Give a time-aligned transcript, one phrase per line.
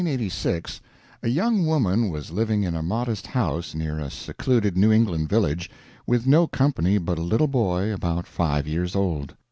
[0.03, 0.81] II In 1886
[1.21, 5.69] a young woman was living in a modest house near a secluded New England village,
[6.07, 9.35] with no company but a little boy about five years old.